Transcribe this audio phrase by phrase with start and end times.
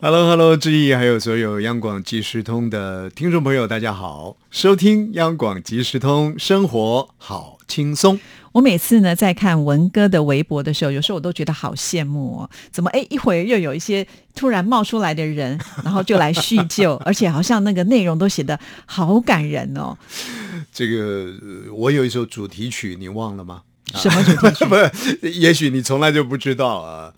[0.00, 4.36] Hello，Hello，志毅，还有所有央广即时通的听众朋友，大家好！
[4.48, 8.20] 收听央广即时通，生活好轻松。
[8.52, 14.06] 我每次呢在看文哥的微博的时候，有时候我都觉得好羡慕哦，怎么哎一会儿又有一些
[14.36, 18.56] 突然冒出来的人，然后就来叙旧，而且好像那个内容都写得
[18.86, 19.98] 好感人哦。
[20.72, 23.62] 这个呃我有一首主题曲，你忘了吗？
[23.94, 24.64] 什么主题曲？
[25.20, 27.14] 不，也许你从来就不知道啊。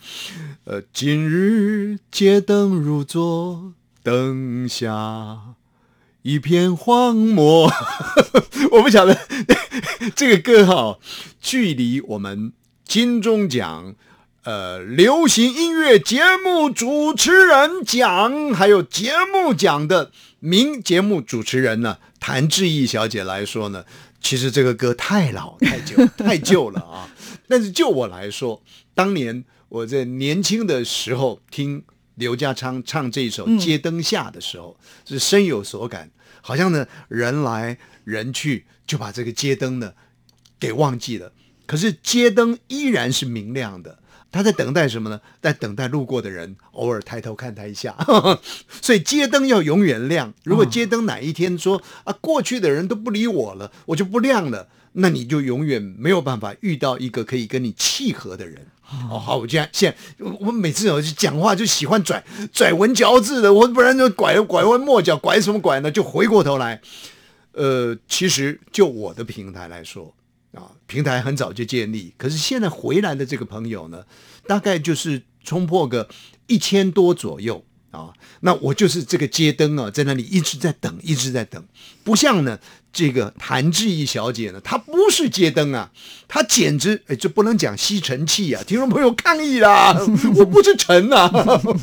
[0.64, 5.54] 呃，今日街灯如昨灯下，
[6.22, 7.72] 一片荒漠。
[8.72, 9.18] 我不晓得
[10.14, 10.98] 这个歌哈，
[11.40, 12.52] 距离我们
[12.84, 13.94] 金钟奖。
[14.44, 23.84] 呃，流行音乐节目主持人奖，还有节目奖的名节目主持人呢，谭志毅小姐来说呢，
[24.20, 27.10] 其实这个歌太老、 太旧、太旧了啊。
[27.48, 28.62] 但是就我来说，
[28.94, 31.82] 当年我在年轻的时候听
[32.14, 36.10] 刘家昌唱这首《街灯下》的时候，是深有所感，
[36.42, 39.94] 好像呢人来人去，就把这个街灯呢
[40.58, 41.32] 给忘记了。
[41.66, 43.99] 可是街灯依然是明亮的。
[44.32, 45.20] 他在等待什么呢？
[45.42, 47.96] 在等待路过的人偶尔抬头看他一下，
[48.80, 50.32] 所以街灯要永远亮。
[50.44, 58.66] 如果街灯哪一天说啊，过去的人都不理我了，我就不亮了，那你就永远没有办法遇到一个可以跟你契合的人。
[59.08, 65.90] 哦，好，我现在现在我每次我讲话就喜欢拽拽文嚼字的，我不然就拐拐弯抹角，拐什么拐呢？
[65.90, 66.80] 就回过头来，
[67.52, 70.14] 呃，其实就我的平台来说。
[70.52, 74.04] 啊，平台很早就建立，可是现在回来的这个朋友呢，
[74.46, 76.08] 大概就是冲破个
[76.48, 78.12] 一千多左右啊。
[78.40, 81.62] 那我就是这个街灯啊，在那里一直在等，一直在等。
[82.02, 82.58] 不像呢，
[82.92, 85.92] 这个谭志毅小姐呢，她不是街灯啊，
[86.26, 89.96] 她简直哎，这不能讲吸尘器啊，听众朋友抗议啦，
[90.34, 91.30] 我不是尘啊，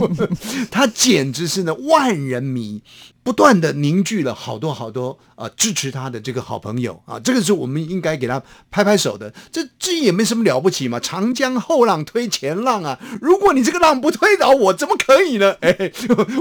[0.70, 2.82] 她简直是呢万人迷。
[3.28, 9.34] 不断的凝聚了好多好多啊、呃、支持他的这个好朋友啊，这个是我们应该给他拍拍手的。
[9.52, 12.98] 这这也没什么了不起嘛，长江后浪推前浪啊！
[13.22, 15.52] 如果你这个浪不推倒我，怎么可以呢？
[15.60, 15.92] 哎，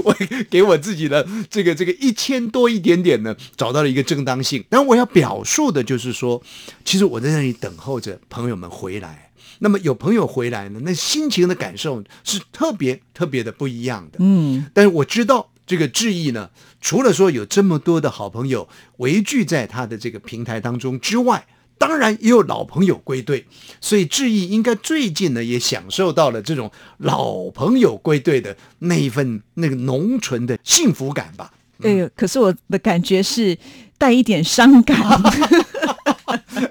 [0.05, 0.15] 我
[0.49, 4.63] 给我自己的这个这个一千多一点点呢，找到了一个正当性。
[4.69, 6.41] 但我要表述的就是说，
[6.85, 9.31] 其实我在那里等候着朋友们回来。
[9.59, 14.19] 那么有朋友回来呢，那心情的感受是特别特别的不一样的。
[14.21, 15.49] 嗯，但是我知道。
[15.67, 16.49] 这个志毅呢，
[16.81, 18.67] 除了说有这么多的好朋友
[18.97, 21.45] 围聚在他的这个平台当中之外，
[21.77, 23.45] 当然也有老朋友归队，
[23.79, 31.51] 所以志毅应该最近呢也享受到了这种老朋友归队的那一份那个浓醇的幸福感吧。
[31.83, 33.55] 哎、呦，可是我的感觉是
[33.97, 34.97] 带一点伤感。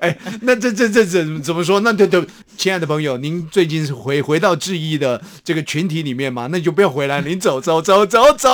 [0.00, 1.80] 哎，那这这这怎怎么说？
[1.80, 2.24] 那对对，
[2.56, 6.48] 亲爱的朋友，您最近是回回到致意的这个群体里面吗？
[6.50, 8.48] 那你就不要回来，您走走走走走。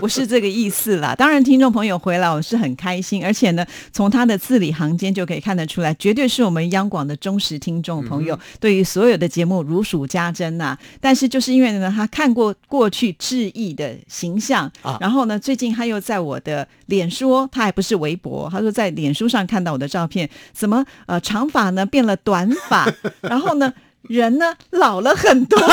[0.00, 1.14] 不是这个意思啦。
[1.14, 10.78] 当然，听众朋友回来我是很开心，而且呢，从他的字里行间就可以看得出来，绝对是我们央广的忠实听众朋友，嗯、对于所有的节目如数家珍呐、啊。
[11.00, 22.92] 但是就是因为呢，他看过过去致意的形象，啊、然后呢，最近他又在我的脸书，他还不是微博，他说在脸书上看到我的照照片，怎么呃长发呢变了短发，
[23.22, 25.60] 然后呢人呢老了很多。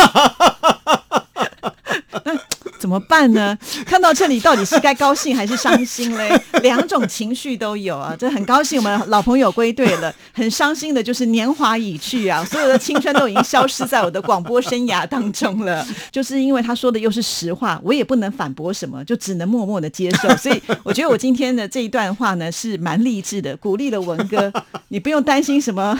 [2.79, 3.57] 怎么办呢？
[3.85, 6.41] 看到这里，到底是该高兴还是伤心嘞？
[6.63, 8.16] 两种情绪都有啊！
[8.17, 15.85] 这很高兴，我们老朋友归队了；很伤心的，就是年华已去啊，所有的青春都已经消失在我的广播生涯当中了。
[16.12, 20.29] 就是因为他说的又是实话，我也不能反驳什么，就只能默默的接受。
[20.38, 24.51] 所以我觉得我今天的这一段话呢，是蛮励志的，鼓励了文哥。
[24.89, 26.00] 你不用担心什么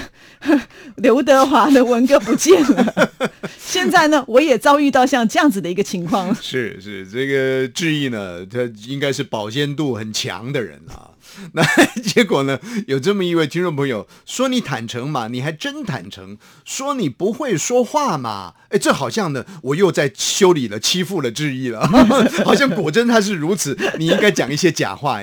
[0.98, 3.12] 刘德华的文哥不见了。
[3.60, 6.36] 现在呢，我也遭遇到像这样子的一个情况。
[6.42, 11.12] 是是，这个志毅呢，他应该是保鲜度很强的人啊。
[11.54, 11.64] 那
[12.02, 16.36] 结果呢，有这么一位听众朋友说你坦诚嘛，你还真坦诚；
[16.66, 21.88] 说你不会说话嘛，哎，这好像呢，我又在修理了、欺负了志毅了，
[22.44, 23.78] 好像果真他是如此。
[24.00, 25.22] 你应该讲一些假话，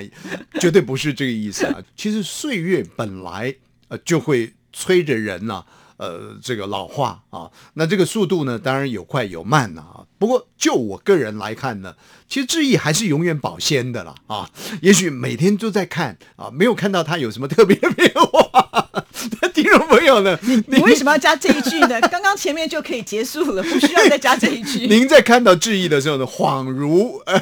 [0.61, 1.83] 绝对不是这个意思啊。
[1.95, 3.53] 其实岁月本来
[3.89, 5.65] 呃就会催着人呐、
[5.97, 7.51] 呃这个老化啊。
[7.73, 10.05] 那这个速度呢，当然有快有慢了、啊。
[10.17, 11.95] 不过就我个人来看呢，
[12.27, 14.49] 其实志毅还是永远保鲜的啦啊。
[14.81, 18.89] 也许每天都在看啊，没有看到他有什么特别的变化。
[19.53, 21.99] 听众朋友呢，你为什么要加这一句呢？
[22.11, 24.85] 刚刚前面就可以结束了，不需要再加这一句。
[24.87, 27.39] 您在看到志毅的时候呢，恍如呃，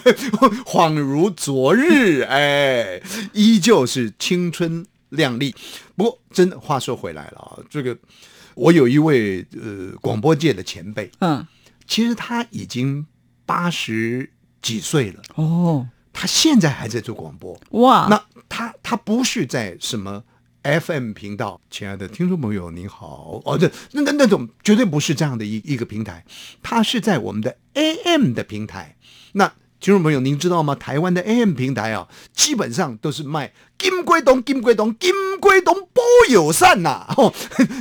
[0.66, 3.02] 恍如昨日，哎，
[3.34, 5.54] 依旧是青春靓丽。
[5.98, 7.96] 不过，真的话说回来了啊，这个
[8.56, 11.46] 我有一位呃广播界的前辈，嗯，
[11.86, 13.06] 其实他已经
[13.46, 14.32] 八十
[14.62, 17.60] 几岁了，哦，他现在还在做广播。
[17.72, 20.24] 哇，那他他不是在什么
[20.64, 26.26] FM 频道，亲爱的听众朋友您好，哦，这那那那种绝对不是这样的一一个平台，
[26.64, 28.96] 他是在我们的 AM 的平台。
[29.34, 30.74] 那听众朋友您知道吗？
[30.74, 37.32] 台湾的 AM 平台啊，基本上都是卖金龟东、金龟东、金龟东波友善呐、 哦，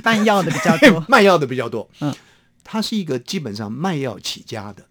[0.03, 1.05] 卖药的比较多。
[1.09, 1.89] 卖药的比较多。
[2.01, 2.15] 嗯，
[2.63, 4.85] 他是一个基本上卖药起家的，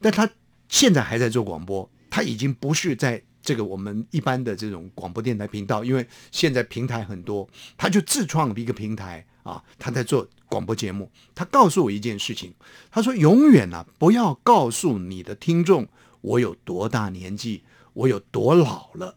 [0.00, 0.28] 但他
[0.68, 7.48] 现在还在做广播，他已经不是在这个我们一般的这种广播电台频道，因为现在平台很多，
[7.78, 11.10] 他就自创一个平台啊，他在做广播节目。
[11.34, 12.52] 他告诉我一件事情，
[12.90, 15.88] 他说永远啊不要告诉你的听众
[16.20, 17.62] 我有多大年纪，
[17.92, 19.16] 我有多老了，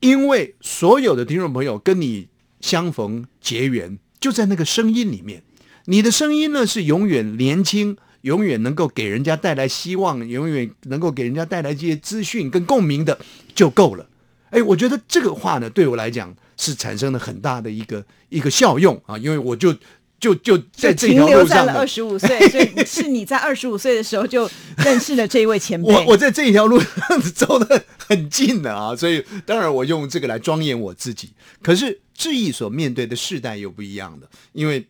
[0.00, 2.28] 因为所有的听众朋友跟你
[2.60, 5.42] 相逢结缘，就在那个声音里面。
[5.86, 13.18] 你的声音呢是永远年轻，永远能够给人家带来希望，永远能够给人家带来这些资讯跟共鸣的
[13.54, 14.08] 就够了。
[14.48, 19.76] 哎，我觉得这个话呢，对我来讲是产生了很大的一个一个效用啊，因为我就
[20.20, 25.92] 就就在这停条路上呢留在了二，十五岁，所以是你在二十五岁的时候就认识了这一位前辈。
[25.92, 31.34] 我我在这一条路上走的很近的啊，所以当然我用这个来庄严我自己。
[31.62, 34.86] 可是志毅所面对的世代又不一样的，因为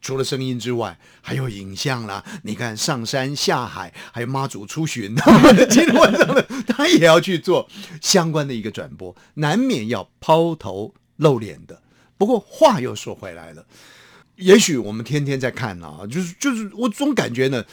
[0.00, 2.22] 除了声音之外，还有影像啦。
[2.44, 5.16] 你看上山下海，还有妈祖出巡，
[5.68, 7.68] 今天晚上呢，他也要去做
[8.00, 11.82] 相关的一个转播，难免要抛头露脸的。
[12.16, 13.66] 不过话又说回来了。
[14.36, 17.64] 也许我们天天在看啊，就是就是我总感觉呢，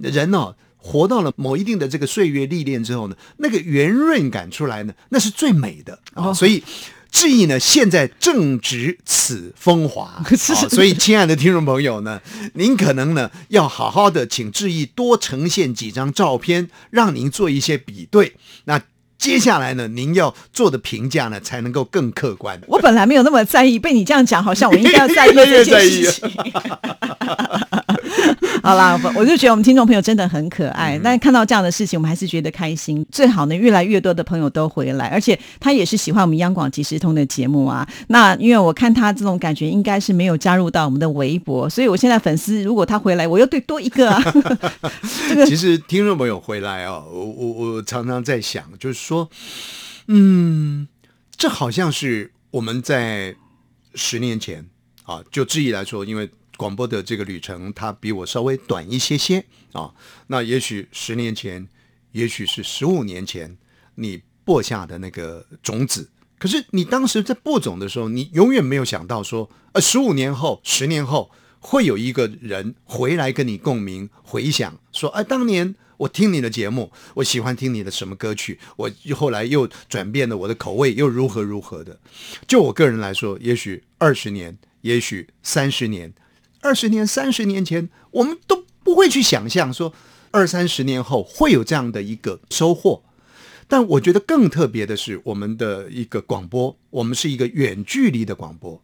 [0.00, 6.32] 人呢、活到了某一定的这个岁月历练之后呢，那个圆润感出来呢，那是最美的啊。
[6.32, 6.62] 所以
[7.10, 10.24] 志毅呢，现在正值此风华， 啊
[10.70, 12.20] 所以亲爱的听众朋友呢，
[12.54, 18.36] 您可能呢要好好的请志毅多呈现几张照片，让您做一些比对。
[18.64, 18.82] 那
[19.24, 22.60] 接下来呢，您要做的评价呢，才能够更客观。
[22.66, 26.30] 我本来没有那么在意，被你这样讲，好像我应该要在意这件事情。
[28.66, 33.04] 好啦，我我就觉得我们听众朋友真的很可嗯爱，但看到这样的事情，我们还是觉得开心。
[33.12, 37.86] 最好呢，越来越多的朋友都回来，而且他也是喜欢我们央广即时通的节目啊。
[38.08, 44.18] 那因为我看他这种感觉，应该是没有加入到我们的微博，所以我现在粉丝如果他回来，我又对多一个啊。
[45.28, 49.28] 这个其实听众朋友回来啊，我我我常常在想，就是说，
[50.06, 50.88] 嗯，
[51.36, 53.34] 这好像是我们在
[53.94, 54.64] 十年前
[55.04, 59.94] 啊，就质疑来说，因为广播的这个旅程，它比我稍微短一些些啊。
[60.28, 61.68] 那也许十年前，
[62.12, 63.56] 也许是十五年前，
[63.96, 66.10] 你播下的那个种子。
[66.38, 81.98] 可是你当时在播种的时候，你永远没有想到说，呃，十五年后、十年后，会有一个人回来跟你共鸣、回想，说，哎、当年我听你的节目，我喜欢听你的什么歌曲，我后来又转变了我的口味，又如何如何的。
[82.46, 86.12] 就我个人来说，也许二十年，也许三十年，
[86.64, 89.92] 二十年、三十年前，我们都不会去想象说，
[90.30, 93.04] 二三十年后会有这样的一个收获。
[93.68, 98.82] 但我觉得更特别的是，我们的一个广播，我们是一个远距离的广播。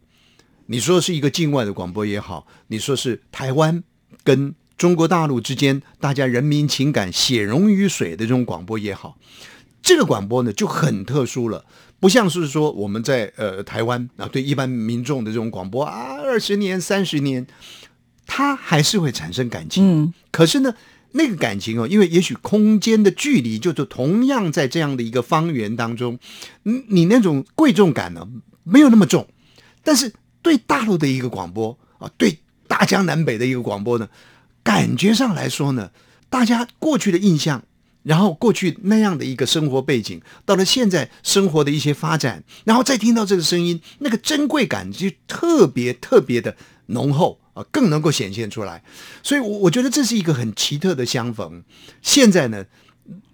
[0.67, 3.83] 你说是一个境外的广播也好，你说是台湾
[4.23, 9.17] 跟中国大陆之间大家人民情感血溶于水的这种广播也好，
[9.81, 11.65] 这个广播呢就很特殊了，
[11.99, 17.47] 不像是说我们在呃台湾啊对一般民众的这种广播啊二十年三十年，
[18.27, 20.03] 它还是会产生感情。
[20.03, 20.75] 嗯，可是呢，
[21.13, 26.19] 那个感情哦，因为也许空间的距离，就是同样在这样的一个方圆当中，
[26.63, 28.27] 你你那种贵重感呢
[28.63, 29.27] 没有那么重，
[29.83, 34.07] 但是对大陆的一个广播啊，对大江南北的一个广播呢，
[34.63, 35.89] 感觉上来说呢，
[36.29, 37.63] 大家过去的印象。
[38.03, 46.55] 然后过去那样的一个生活背景，到了现在生活的一些发展，然后再听到这个声音，那个珍贵感就特别特别的
[46.87, 48.83] 浓厚啊，更能够显现出来。
[49.21, 51.63] 所以我，我觉得这是一个很奇特的相逢。
[52.01, 52.65] 现在呢，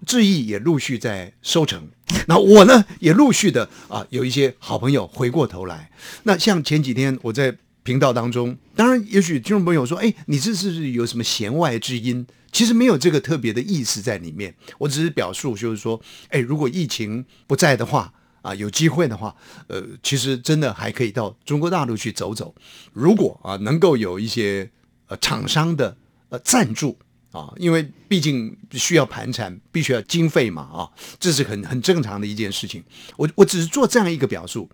[0.06, 1.88] 志毅也陆续在收成，
[2.28, 5.90] 那我呢也陆续的啊有一些好朋友回过头来。
[6.24, 14.52] 那像前几天我在频道当中，当然，也许听众朋友说：“哎，你这是不是有什么弦外之音？”其实没有这个特别的意思在里面。
[14.80, 18.12] 我只是表述，就是说，哎，如果疫情不在的话，
[18.42, 19.36] 啊，有机会的话，
[19.68, 22.56] 呃，其实真的还可以到中国大陆去走走。
[22.94, 24.68] 如果啊，能够有一些
[25.06, 25.96] 呃厂商的
[26.30, 26.98] 呃赞助
[27.32, 32.84] 啊，因为毕竟需要盘缠，必须要经费嘛，啊，这是很很正常的一件事情。
[33.18, 34.68] 我我只是做这样一个表述。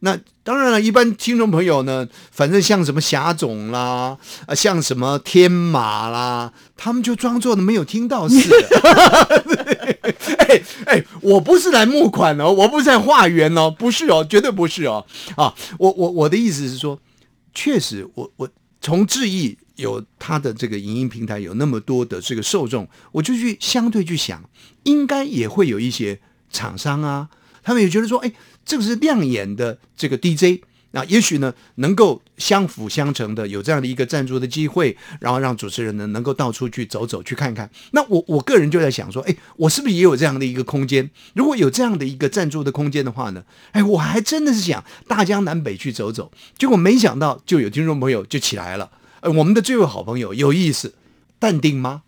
[0.00, 8.56] 那当然了，一般听众朋友呢，反正像什么霞总啦，啊，像什么天马啦，他们就装作的没有听到似的。
[10.38, 15.04] 哎哎，我不是来募款哦，我不是在化缘哦，不是哦，绝对不是哦。
[15.36, 16.98] 啊，我我我的意思是说，
[17.52, 18.48] 确实，我我
[18.80, 24.42] 从智毅有他的这个影音平台有那么多的这个受众，我就去相对去想，
[24.84, 26.18] 应该也会有一些
[26.50, 27.28] 厂商啊，
[27.68, 28.32] 他们也觉得说，哎。
[28.68, 30.60] 这个是亮眼的这个 DJ，
[30.90, 37.70] 那也许呢能够相辅相成的有这样的一个赞助的机会，然后让主持人呢能够到处去走走去看看。
[37.92, 41.08] 那我我个人就在想说，哎，我是不是也有这样的一个空间？
[41.34, 46.30] 如果有这样的一个赞助的空间的话呢，哎，我还真的是想大江南北去走走。
[46.58, 50.92] 结果没想到就有听众朋友就起来了，呃，我们的这位好朋友有意思，
[51.38, 52.02] 淡定吗？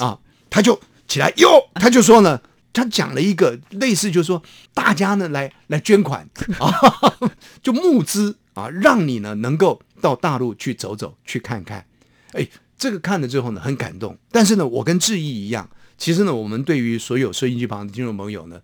[0.00, 0.18] 啊，
[0.50, 2.40] 他就起来哟，他就说呢。
[2.72, 6.72] 他讲了一个类似，就是说大家呢来来捐款啊，
[7.62, 11.84] 就募资啊，让你呢能够到大陆去走走去看看。
[12.32, 12.48] 哎，
[12.78, 14.16] 这个看了之后呢很感动。
[14.30, 18.60] 但是呢，我跟志毅一样，其实呢，我们对于所有收音机旁的听众朋友呢，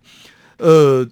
[0.57, 1.07] 呃，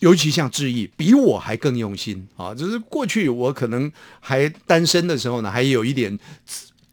[0.00, 2.54] 尤其像志毅，比我还更用心啊。
[2.54, 6.18] 就是过去我可能还单身的时候呢，还有一点。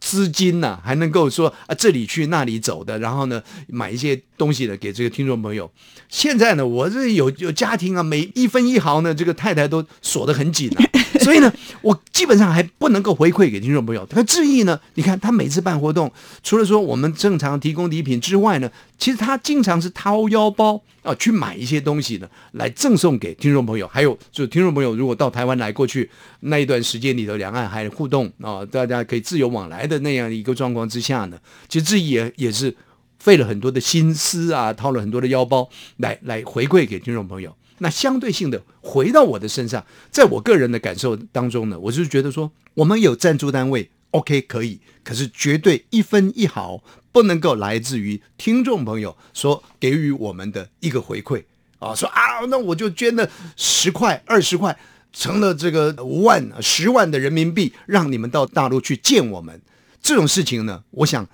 [0.01, 5.71] 资金呢，还能够说啊这里去那里走的，然后呢买一些东西的给这个听众朋友。
[6.09, 10.83] 现在呢，我这有有家庭啊，每一分一毫呢，这个太太都锁得很紧啊，
[11.21, 11.51] 所以呢，
[11.81, 14.05] 我基本上还不能够回馈给听众朋友。
[14.05, 16.11] 他志毅呢，你看他每次办活动，
[16.43, 23.87] 除了说我们正常提供礼品之外呢，其实他经常是掏腰包啊去买一些东西呢，来赠送给听众朋友。
[23.87, 26.09] 还有就是听众朋友如果到台湾来过去
[26.41, 31.37] 那一段时间里头，两岸还互动啊，大家可以自由往来的那样一个状况之下呢，
[31.69, 32.75] 其实志毅也也是。
[33.19, 37.55] 费了很多的心思啊，掏了很多的腰包来来回馈给听众朋友。
[37.83, 51.43] 那相对性的回到我的身上，在我个人的感受当中呢，我就觉得说，我们有赞助单位，OK 可以，可是绝对一分一毫不能够来自于听众朋友所给予我们的一个回馈
[51.79, 54.77] 啊，说啊，那我就捐了十块、二十块，
[55.11, 59.59] 成了这个五万、十万的人民币，让你们到大陆去见我们。
[60.03, 61.27] 这种事情呢，我想。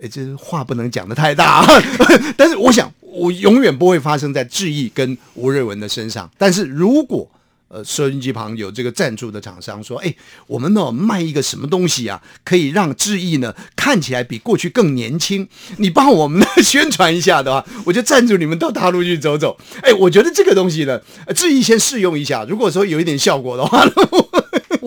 [0.00, 1.64] 哎，这话不能讲的太大，
[2.36, 6.28] 但是我想，我永远不会发生在志毅跟吴瑞文的身上。
[6.36, 7.30] 但是如果
[7.68, 10.14] 呃收音机旁有这个赞助的厂商说，哎，
[10.48, 15.48] 我们呢卖一个什么东西啊，可以让志毅呢看起来比过去更年轻，
[15.78, 19.56] 你帮我们 宣传一下的话，我就赞助你们到大陆去走走。
[19.82, 21.00] 哎，我觉得这个东西呢，
[21.34, 23.84] 志毅先试用一下，如果说有一点效果的话。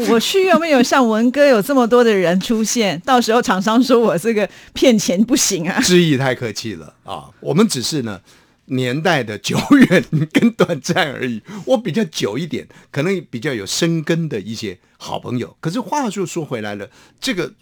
[0.10, 3.00] 我去有没有像文哥有这么多的人出现？
[3.02, 5.80] 到时候厂商说我这个骗钱不行啊！
[5.82, 7.30] 之意太客气了啊！
[7.40, 8.22] 我们只是呢
[8.66, 9.58] 年代的久
[9.90, 11.42] 远跟短暂而已。
[11.66, 15.56] 我比较久一点，可能比较有生根的一些好朋友。
[15.60, 17.54] 可是话又说回来了，这个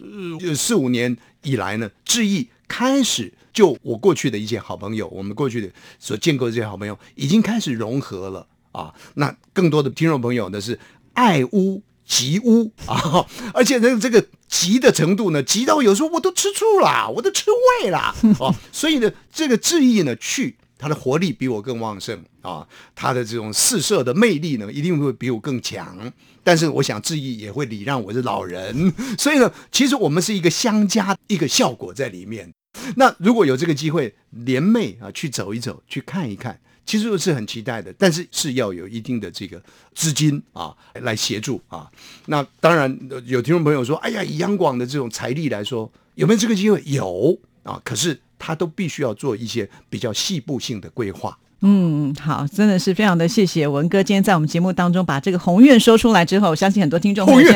[0.46, 8.94] 呃四五年以来呢，志毅开始就我过去的一些好朋友，我们过去的所见过的这些好朋友，已经开始融合了啊。
[9.14, 10.78] 那更多的听众朋友呢是
[11.14, 11.82] 爱屋。
[12.06, 17.50] 急乌 啊，而且呢这个急的程度呢，急到有时候我都吃醋啦，我都吃
[17.82, 18.54] 味啦啊。
[18.72, 26.12] 所以呢，这个志毅呢去，他的活力比我更旺盛啊，他的这种四射的魅力呢，一定会比我更强。
[26.44, 32.52] 但是我想志毅也会礼让我是老人， 所以呢，其实我们是一个相加一个效果在里面。
[32.94, 36.60] 那如果有这个机会联袂啊，去走一走，去看一看。
[36.86, 39.60] 其实是很期待的，但是是要有一定的这个
[39.92, 41.90] 资金啊来协助啊。
[42.26, 46.80] 那当然有听众朋友说：“哎呀，以央广的这种财力来说，有没有这个机会？
[46.86, 57.52] 有啊，可是他都必须要做一些比较细部性的规划。”嗯，好，真的是非常的谢谢文哥今天在我们节目当中把这个宏愿说出来之后，我相信很多听众朋友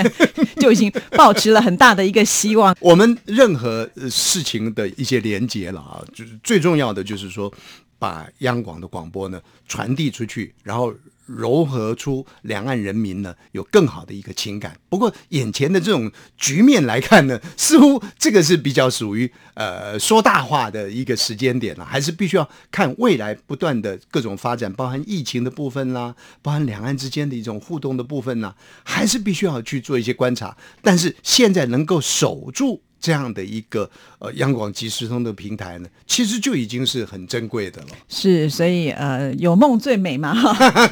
[0.58, 2.74] 就已经抱持了很大的一个希望。
[2.80, 7.52] 我们任何事情的一些连接了啊，就是最重要的就是说。
[8.00, 10.92] 把央广的广播呢传递出去，然后
[11.28, 14.76] 糅合出两岸人民呢有更好的一个情感。
[14.88, 30.56] 不过眼前的这种局面来看呢，似乎这个是比较属于呃说大话的一个时间点了，还是必须要看未来不断的各种发展，包含疫情的部分啦，包含两岸之间的一种互动的部分啦，还是必须要去做一些观察。
[30.82, 32.82] 但是现在能够守住。
[33.00, 37.88] 这样的一个呃央广即时通的平台呢，其实就已经是很珍贵的了。
[38.08, 40.34] 是，所以呃，有梦最美嘛。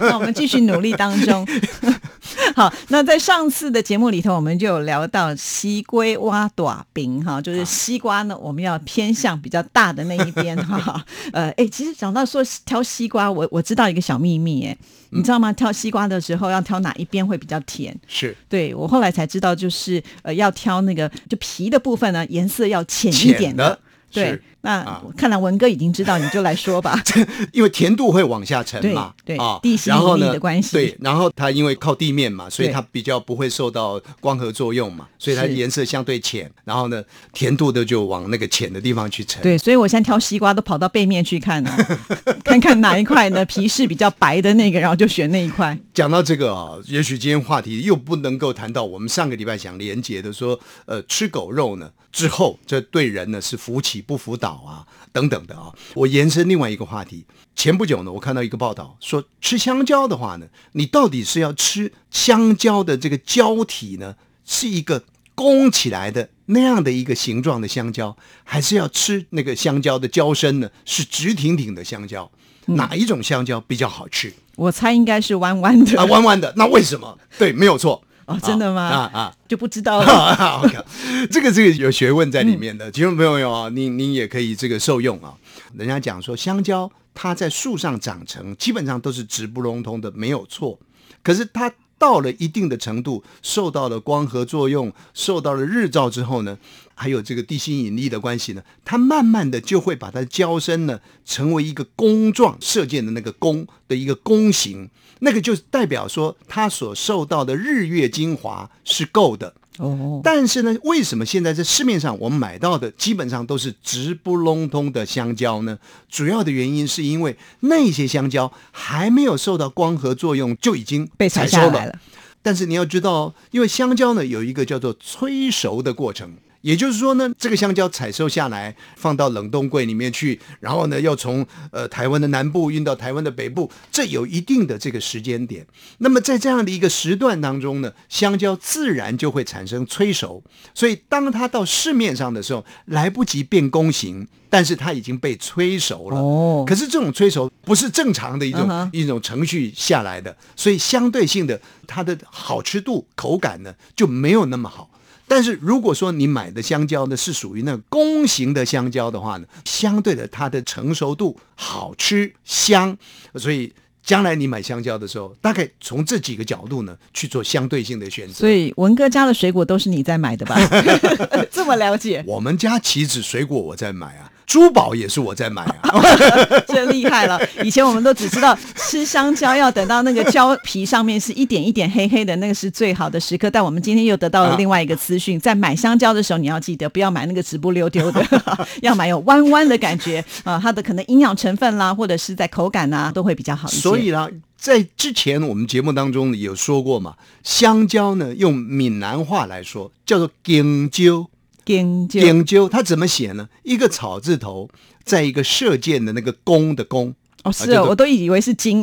[0.01, 1.47] 那我们继续努力当中。
[2.57, 11.05] 好，那在上次的节目里头，我们就有聊到西龟挖短饼哈，就是西瓜呢，我们要偏向比较大的那一边哈。
[11.33, 14.77] 呃，哎，其实讲到说挑西瓜，我我知道一个小秘密，哎。
[15.11, 15.51] 你知道吗？
[15.55, 17.99] 挑西瓜的时候要挑哪一边会比较甜？
[18.07, 23.79] 是对我后来才知道，就是呃，要挑那个就皮的部分呢，颜色要浅一点的。
[24.13, 27.01] 对，那看来文哥已经知道，你就来说吧。
[27.53, 30.73] 因为甜度会往下沉嘛，对啊，地心引力的关系。
[30.73, 36.51] 对，然后它因为靠地面嘛，所以它比较不会受到光合作用嘛，所以它颜色相对浅。
[36.65, 39.41] 然后呢，甜度的就往那个浅的地方去沉。
[39.43, 41.71] 对，所以我现在挑西瓜都跑到背面去看呢，
[42.45, 45.79] 看看哪一块呢皮是比较白的那个，然后就选那一块。
[45.95, 51.91] 讲到这个啊，也许今天话题又不能够谈到我们上个礼拜想连接的说，呃，吃狗肉呢。
[52.11, 55.73] 之后，这对人呢是扶起不扶倒啊，等等的啊。
[55.95, 57.25] 我延伸另外一个话题，
[57.55, 72.31] 前不久呢，我看到一个报道说，吃香蕉的话呢，你到底是要吃香蕉的这个胶体呢，是一个弓起来的那样的一个形状的香蕉，还是要吃那个香蕉的胶身呢，是直挺挺的香蕉？
[72.67, 74.33] 哪一种香蕉比较好吃？
[74.57, 76.53] 我猜应该是弯弯的啊，弯弯的。
[76.57, 77.19] 那为什么？
[77.39, 78.03] 对，没有错。
[78.29, 78.83] 哦，真的吗？
[78.83, 80.63] 啊啊，就不知道了。
[81.33, 85.33] 这个这个有学问在里面的，听众朋友啊，您您也可以这个受用啊。
[85.75, 90.79] 人家讲说，香蕉它在树上长成，基本上都是直不隆通的，没有错。
[91.23, 96.59] 可是它到了一定的程度，受到了光合作用，受到了日照之后呢？
[97.01, 104.91] 还有这个地心引力的关系呢，它慢慢的就会把它胶身呢成为一个弓状射箭的那个弓的一个弓形，
[105.21, 110.21] 那个就代表说它所受到的日月精华是够的哦。
[110.25, 115.79] 但是呢，为什么现在在市面上我们买到的基本上都是直不隆通的香蕉呢？
[116.09, 121.97] 主要的原因是因为那些香蕉还没有受到光合作用就已经被采收了。
[122.43, 126.35] 但是你要知道，因为香蕉呢有一个叫做催熟的过程。
[126.61, 135.67] 也就是说呢，这个香蕉采收下来，放到冷冻柜里面去，然后呢，要从呃台湾的南部运到台湾的北部，这有一定的这个时间点。
[135.99, 140.43] 那么在这样的一个时段当中呢，香蕉自然就会产生催熟。
[140.75, 146.19] 所以当它到市面上的时候，来不及变弓形，但是它已经被催熟了。
[146.19, 146.65] 哦。
[146.67, 154.91] 可是这种催熟不是正常的一种一种程序下来的，所以相对性的它的好吃度、口感呢就没有那么好。
[155.29, 162.97] 但是如果说你买的香蕉呢是属于那弓形的香蕉的话呢，相对的它的成熟度好吃香，
[163.35, 168.33] 所以将来你买香蕉的时候，大概从这几个角度呢去做相对性的选择。
[168.33, 170.57] 所以文哥家的水果都是你在买的吧？
[171.53, 172.25] 这么了解？
[172.27, 174.28] 我们家岂止水果我在买啊。
[174.49, 176.03] 珠宝也是我在买啊，
[176.67, 177.39] 真厉害了！
[177.63, 183.51] 以前我们都只知道吃香蕉要等到那个胶皮上面是一点一点黑黑的，那个是最好的时刻。
[183.51, 188.27] 但我们今天又得到了另外一个资讯，在买香蕉的时候，你要记得不要买那个直不溜丢的，
[188.81, 193.81] 要买有弯弯的感觉啊，它的可能营养成分啦，或者是在口感啊，都会比较好一些。
[193.83, 201.29] 所以啦，在之前我们节目当中有说过嘛，香蕉呢用闽南话来说叫做金蕉。
[201.69, 203.49] 研究它怎么写呢？
[203.63, 204.69] 一个草字头，
[205.05, 207.15] 在一个射箭的那个弓的弓。
[207.45, 208.83] 哦，是哦，我都以为是金。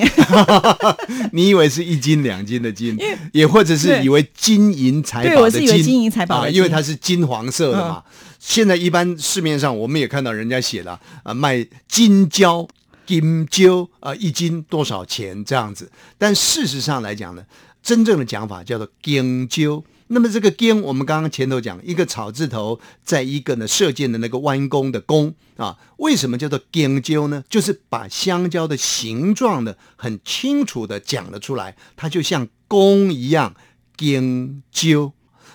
[1.33, 2.97] 你以为是一斤两斤的金，
[3.33, 5.61] 也或者是以为金银财宝的金。
[5.65, 8.01] 对，我是以为金银财宝的因为它是金黄色的嘛。
[8.39, 12.65] 现在一般市面上我们也看到人家写了啊，卖金胶、
[13.05, 15.91] 金蕉啊，一斤多少钱这样子。
[16.17, 17.43] 但事实上来讲呢，
[17.83, 19.83] 真正的讲法叫做金蕉。
[20.07, 27.43] 那么这个弓，我们刚刚前头讲一个草字头，在一个呢射箭的那个弯弓的弓啊，为什么叫做弓灸呢？
[27.49, 33.55] 就是把香蕉的形状呢很清楚的讲了出来，它就像弓一样
[33.97, 35.11] 弓灸，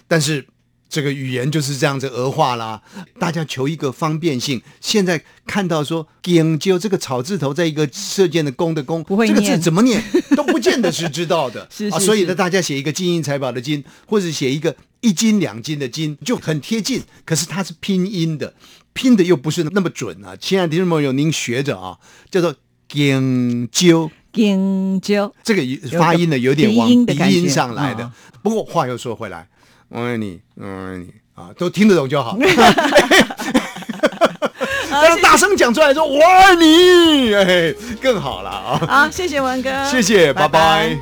[0.06, 0.46] 但是。
[0.90, 2.82] 这个语言就是这样子俄化啦，
[3.18, 4.60] 大家求一个方便性。
[4.80, 10.02] 现在看到说“研究”这个草字头在一个射箭的“弓”的“弓”，这个字怎么念
[10.36, 11.98] 都不见得是知道的 啊。
[11.98, 17.00] 所以呢，大家写一个金银财宝的“金”，或者写一个一斤两斤的“斤”，就很贴近。
[17.24, 18.52] 可是它是拼音的，
[18.92, 20.34] 拼的又不是那么准啊。
[20.34, 21.96] 亲爱的听众朋友，您学着啊，
[22.30, 22.54] 叫做
[22.94, 24.10] “研究”。
[24.32, 28.12] 金九，这个发音呢有点往鼻音上来的哦。
[28.42, 29.48] 不过话又说回来，
[29.90, 32.36] 我爱你，我爱你啊，都听得懂就好。
[34.90, 37.72] 但是大声讲出来说“我爱你”，哎，
[38.02, 38.80] 更好了啊！
[38.86, 40.98] 好，谢谢文哥，谢谢，拜拜拜